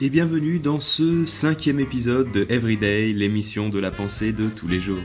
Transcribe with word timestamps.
et 0.00 0.10
bienvenue 0.10 0.60
dans 0.60 0.78
ce 0.78 1.26
cinquième 1.26 1.80
épisode 1.80 2.30
de 2.30 2.46
Everyday, 2.50 3.12
l'émission 3.12 3.68
de 3.68 3.80
la 3.80 3.90
pensée 3.90 4.32
de 4.32 4.44
tous 4.44 4.68
les 4.68 4.78
jours. 4.78 5.02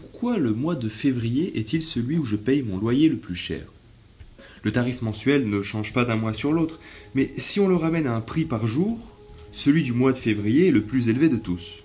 Pourquoi 0.00 0.38
le 0.38 0.52
mois 0.54 0.74
de 0.74 0.88
février 0.88 1.56
est-il 1.56 1.82
celui 1.82 2.18
où 2.18 2.24
je 2.24 2.34
paye 2.34 2.62
mon 2.62 2.78
loyer 2.78 3.08
le 3.08 3.16
plus 3.16 3.36
cher? 3.36 3.62
Le 4.62 4.72
tarif 4.72 5.02
mensuel 5.02 5.48
ne 5.48 5.62
change 5.62 5.92
pas 5.92 6.04
d'un 6.04 6.16
mois 6.16 6.34
sur 6.34 6.52
l'autre, 6.52 6.80
mais 7.14 7.32
si 7.38 7.60
on 7.60 7.68
le 7.68 7.76
ramène 7.76 8.06
à 8.06 8.14
un 8.14 8.20
prix 8.20 8.44
par 8.44 8.66
jour, 8.66 8.98
celui 9.52 9.82
du 9.82 9.92
mois 9.92 10.12
de 10.12 10.18
février 10.18 10.68
est 10.68 10.72
le 10.72 10.82
plus 10.82 11.08
élevé 11.08 11.28
de 11.28 11.36
tous. 11.36 11.82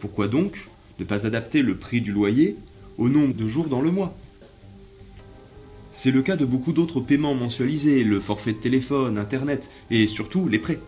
Pourquoi 0.00 0.28
donc 0.28 0.68
ne 0.98 1.04
pas 1.04 1.26
adapter 1.26 1.62
le 1.62 1.76
prix 1.76 2.00
du 2.00 2.12
loyer 2.12 2.56
au 2.98 3.08
nombre 3.08 3.34
de 3.34 3.48
jours 3.48 3.68
dans 3.68 3.80
le 3.80 3.90
mois? 3.90 4.16
C'est 5.92 6.12
le 6.12 6.22
cas 6.22 6.36
de 6.36 6.44
beaucoup 6.44 6.72
d'autres 6.72 7.00
paiements 7.00 7.34
mensualisés, 7.34 8.04
le 8.04 8.20
forfait 8.20 8.52
de 8.52 8.58
téléphone, 8.58 9.18
Internet 9.18 9.68
et 9.90 10.06
surtout 10.06 10.46
les 10.46 10.60
prêts. 10.60 10.78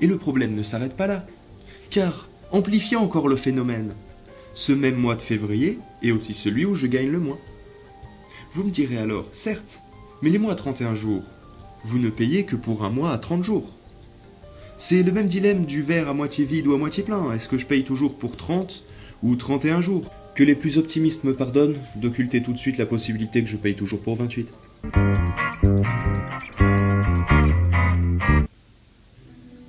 Et 0.00 0.06
le 0.06 0.16
problème 0.16 0.54
ne 0.54 0.62
s'arrête 0.62 0.96
pas 0.96 1.06
là, 1.06 1.26
car, 1.90 2.28
amplifiant 2.50 3.02
encore 3.02 3.28
le 3.28 3.36
phénomène, 3.36 3.92
ce 4.54 4.72
même 4.72 4.96
mois 4.96 5.16
de 5.16 5.22
février 5.22 5.78
est 6.02 6.12
aussi 6.12 6.32
celui 6.32 6.64
où 6.64 6.74
je 6.74 6.86
gagne 6.86 7.10
le 7.10 7.18
moins. 7.18 7.38
Vous 8.54 8.62
me 8.62 8.70
direz 8.70 8.98
alors, 8.98 9.26
certes, 9.32 9.80
mais 10.22 10.30
les 10.30 10.38
mois 10.38 10.52
à 10.52 10.54
31 10.54 10.94
jours, 10.94 11.24
vous 11.84 11.98
ne 11.98 12.08
payez 12.08 12.44
que 12.44 12.54
pour 12.54 12.84
un 12.84 12.88
mois 12.88 13.10
à 13.10 13.18
30 13.18 13.42
jours. 13.42 13.74
C'est 14.78 15.02
le 15.02 15.10
même 15.10 15.26
dilemme 15.26 15.66
du 15.66 15.82
verre 15.82 16.08
à 16.08 16.14
moitié 16.14 16.44
vide 16.44 16.68
ou 16.68 16.74
à 16.74 16.78
moitié 16.78 17.02
plein. 17.02 17.32
Est-ce 17.32 17.48
que 17.48 17.58
je 17.58 17.66
paye 17.66 17.82
toujours 17.82 18.14
pour 18.14 18.36
30 18.36 18.84
ou 19.24 19.34
31 19.34 19.80
jours? 19.80 20.08
Que 20.36 20.44
les 20.44 20.54
plus 20.54 20.78
optimistes 20.78 21.24
me 21.24 21.34
pardonnent 21.34 21.78
d'occulter 21.96 22.44
tout 22.44 22.52
de 22.52 22.58
suite 22.58 22.78
la 22.78 22.86
possibilité 22.86 23.42
que 23.42 23.50
je 23.50 23.56
paye 23.56 23.74
toujours 23.74 24.00
pour 24.00 24.14
28. 24.14 24.48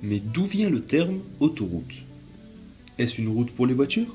Mais 0.04 0.20
d'où 0.20 0.44
vient 0.44 0.70
le 0.70 0.80
terme 0.80 1.18
autoroute? 1.40 2.04
Est-ce 2.98 3.20
une 3.20 3.30
route 3.30 3.50
pour 3.50 3.66
les 3.66 3.74
voitures? 3.74 4.14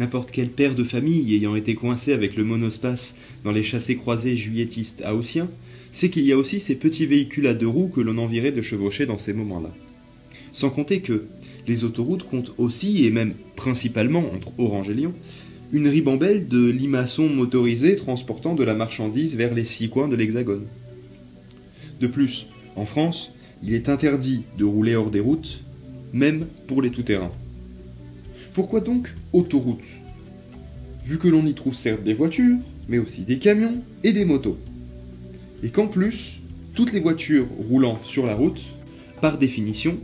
N'importe 0.00 0.30
quel 0.30 0.48
père 0.48 0.74
de 0.74 0.82
famille 0.82 1.34
ayant 1.34 1.54
été 1.56 1.74
coincé 1.74 2.14
avec 2.14 2.34
le 2.34 2.42
monospace 2.42 3.16
dans 3.44 3.52
les 3.52 3.62
chassés 3.62 3.96
croisés 3.96 4.34
juilletistes 4.34 5.04
haussiens 5.06 5.50
sait 5.92 6.08
qu'il 6.08 6.24
y 6.24 6.32
a 6.32 6.38
aussi 6.38 6.58
ces 6.58 6.74
petits 6.74 7.04
véhicules 7.04 7.46
à 7.46 7.52
deux 7.52 7.68
roues 7.68 7.92
que 7.94 8.00
l'on 8.00 8.16
envirait 8.16 8.50
de 8.50 8.62
chevaucher 8.62 9.04
dans 9.04 9.18
ces 9.18 9.34
moments-là. 9.34 9.70
Sans 10.52 10.70
compter 10.70 11.02
que 11.02 11.26
les 11.68 11.84
autoroutes 11.84 12.22
comptent 12.22 12.54
aussi, 12.56 13.04
et 13.04 13.10
même 13.10 13.34
principalement 13.56 14.24
entre 14.32 14.58
Orange 14.58 14.88
et 14.88 14.94
Lyon, 14.94 15.12
une 15.70 15.86
ribambelle 15.86 16.48
de 16.48 16.64
limaçons 16.70 17.28
motorisés 17.28 17.94
transportant 17.94 18.54
de 18.54 18.64
la 18.64 18.74
marchandise 18.74 19.36
vers 19.36 19.52
les 19.52 19.66
six 19.66 19.90
coins 19.90 20.08
de 20.08 20.16
l'Hexagone. 20.16 20.66
De 22.00 22.06
plus, 22.06 22.46
en 22.74 22.86
France, 22.86 23.32
il 23.62 23.74
est 23.74 23.90
interdit 23.90 24.44
de 24.56 24.64
rouler 24.64 24.96
hors 24.96 25.10
des 25.10 25.20
routes, 25.20 25.60
même 26.14 26.46
pour 26.68 26.80
les 26.80 26.90
tout-terrains. 26.90 27.32
Pourquoi 28.54 28.80
donc 28.80 29.14
autoroute? 29.32 29.84
Vu 31.04 31.18
que 31.18 31.28
l'on 31.28 31.46
y 31.46 31.54
trouve 31.54 31.74
certes 31.74 32.02
des 32.02 32.14
voitures, 32.14 32.58
mais 32.88 32.98
aussi 32.98 33.22
des 33.22 33.38
camions 33.38 33.82
et 34.02 34.12
des 34.12 34.24
motos. 34.24 34.58
Et 35.62 35.70
qu'en 35.70 35.86
plus, 35.86 36.40
toutes 36.74 36.92
les 36.92 37.00
voitures 37.00 37.46
roulant 37.68 37.98
sur 38.02 38.26
la 38.26 38.34
route, 38.34 38.62
par 39.20 39.38
définition, 39.38 39.98